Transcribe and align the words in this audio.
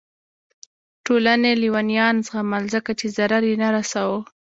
ټولنې 1.05 1.51
لیونیان 1.61 2.15
زغمل 2.27 2.63
ځکه 2.75 2.91
چې 2.99 3.05
ضرر 3.17 3.43
یې 3.49 3.55
نه 3.63 3.69
رسوه. 3.75 4.19